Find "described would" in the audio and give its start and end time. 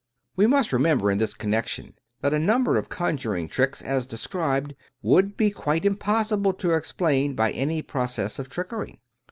4.07-5.37